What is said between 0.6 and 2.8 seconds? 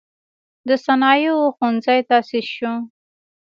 د صنایعو ښوونځی تأسیس شو.